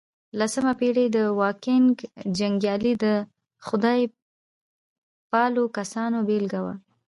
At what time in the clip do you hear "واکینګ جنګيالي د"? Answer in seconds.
1.39-3.05